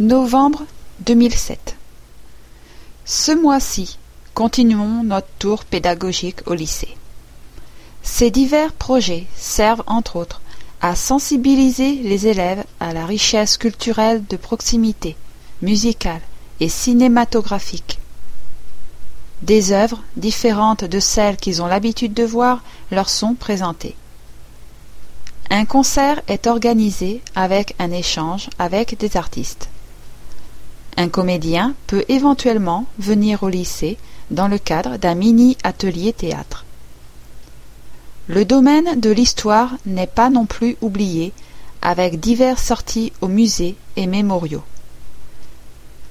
Novembre 0.00 0.64
2007 1.00 1.74
Ce 3.04 3.32
mois-ci, 3.32 3.98
continuons 4.32 5.02
notre 5.02 5.26
tour 5.40 5.64
pédagogique 5.64 6.46
au 6.46 6.54
lycée. 6.54 6.96
Ces 8.04 8.30
divers 8.30 8.72
projets 8.74 9.26
servent 9.34 9.82
entre 9.88 10.14
autres 10.14 10.40
à 10.80 10.94
sensibiliser 10.94 11.96
les 11.96 12.28
élèves 12.28 12.62
à 12.78 12.92
la 12.92 13.06
richesse 13.06 13.56
culturelle 13.56 14.22
de 14.30 14.36
proximité, 14.36 15.16
musicale 15.62 16.20
et 16.60 16.68
cinématographique. 16.68 17.98
Des 19.42 19.72
œuvres 19.72 20.04
différentes 20.16 20.84
de 20.84 21.00
celles 21.00 21.38
qu'ils 21.38 21.60
ont 21.60 21.66
l'habitude 21.66 22.14
de 22.14 22.22
voir 22.22 22.62
leur 22.92 23.08
sont 23.08 23.34
présentées. 23.34 23.96
Un 25.50 25.64
concert 25.64 26.22
est 26.28 26.46
organisé 26.46 27.20
avec 27.34 27.74
un 27.80 27.90
échange 27.90 28.48
avec 28.60 28.96
des 28.96 29.16
artistes. 29.16 29.68
Un 31.00 31.08
comédien 31.08 31.76
peut 31.86 32.04
éventuellement 32.08 32.84
venir 32.98 33.44
au 33.44 33.48
lycée 33.48 33.98
dans 34.32 34.48
le 34.48 34.58
cadre 34.58 34.96
d'un 34.96 35.14
mini-atelier 35.14 36.12
théâtre. 36.12 36.64
Le 38.26 38.44
domaine 38.44 38.98
de 38.98 39.08
l'histoire 39.08 39.76
n'est 39.86 40.08
pas 40.08 40.28
non 40.28 40.44
plus 40.44 40.76
oublié 40.80 41.32
avec 41.82 42.18
diverses 42.18 42.64
sorties 42.64 43.12
aux 43.20 43.28
musées 43.28 43.76
et 43.94 44.08
mémoriaux. 44.08 44.64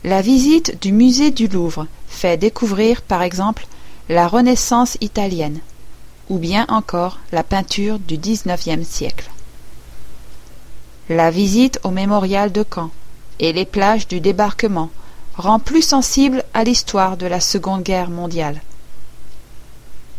La 0.05 0.21
visite 0.21 0.81
du 0.81 0.93
musée 0.93 1.31
du 1.31 1.49
Louvre 1.49 1.85
fait 2.07 2.37
découvrir 2.37 3.01
par 3.01 3.23
exemple 3.23 3.67
la 4.07 4.29
Renaissance 4.29 4.97
italienne 5.01 5.59
ou 6.29 6.37
bien 6.37 6.65
encore 6.69 7.19
la 7.33 7.43
peinture 7.43 7.99
du 7.99 8.17
XIXe 8.17 8.87
siècle. 8.87 9.29
La 11.09 11.29
visite 11.29 11.77
au 11.83 11.91
mémorial 11.91 12.53
de 12.53 12.63
Caen 12.73 12.89
et 13.39 13.53
les 13.53 13.65
plages 13.65 14.07
du 14.07 14.19
débarquement 14.19 14.89
rend 15.35 15.59
plus 15.59 15.81
sensible 15.81 16.43
à 16.53 16.63
l'histoire 16.63 17.17
de 17.17 17.27
la 17.27 17.39
Seconde 17.39 17.83
Guerre 17.83 18.09
mondiale. 18.09 18.61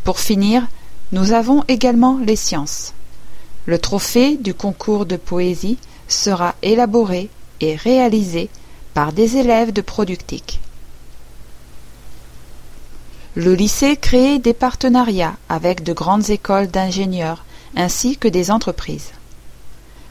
Pour 0.04 0.20
finir, 0.20 0.66
nous 1.12 1.32
avons 1.32 1.64
également 1.68 2.18
les 2.24 2.36
sciences. 2.36 2.94
Le 3.66 3.78
trophée 3.78 4.36
du 4.36 4.54
concours 4.54 5.04
de 5.04 5.16
poésie 5.16 5.78
sera 6.06 6.54
élaboré 6.62 7.28
et 7.60 7.74
réalisé 7.74 8.48
par 8.94 9.12
des 9.12 9.36
élèves 9.36 9.72
de 9.72 9.80
Productique. 9.80 10.60
Le 13.34 13.54
lycée 13.54 13.96
crée 13.96 14.38
des 14.38 14.54
partenariats 14.54 15.36
avec 15.48 15.82
de 15.82 15.92
grandes 15.92 16.30
écoles 16.30 16.68
d'ingénieurs 16.68 17.44
ainsi 17.76 18.16
que 18.16 18.28
des 18.28 18.50
entreprises. 18.50 19.12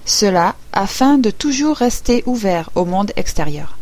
Cela 0.07 0.55
afin 0.71 1.17
de 1.17 1.29
toujours 1.29 1.75
rester 1.75 2.23
ouvert 2.25 2.69
au 2.75 2.85
monde 2.85 3.11
extérieur. 3.17 3.77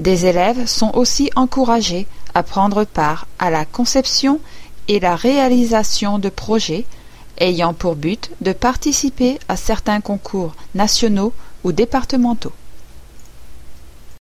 Des 0.00 0.26
élèves 0.26 0.66
sont 0.66 0.90
aussi 0.94 1.30
encouragés 1.36 2.08
à 2.34 2.42
prendre 2.42 2.84
part 2.84 3.28
à 3.38 3.48
la 3.50 3.64
conception 3.64 4.40
et 4.88 4.98
la 4.98 5.14
réalisation 5.14 6.18
de 6.18 6.28
projets 6.28 6.84
ayant 7.38 7.74
pour 7.74 7.94
but 7.94 8.32
de 8.40 8.52
participer 8.52 9.38
à 9.48 9.54
certains 9.54 10.00
concours 10.00 10.56
nationaux 10.74 11.32
ou 11.62 11.70
départementaux. 11.70 12.52